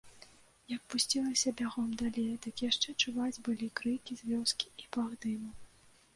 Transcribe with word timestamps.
Як 0.75 0.81
пусцілася 0.93 1.53
бягом 1.59 1.91
далей, 2.01 2.31
дык 2.47 2.65
яшчэ 2.69 2.89
чуваць 3.05 3.41
былі 3.49 3.67
крыкі 3.83 4.13
з 4.25 4.33
вёскі 4.33 4.67
і 4.87 4.91
пах 4.99 5.09
дыму. 5.29 5.51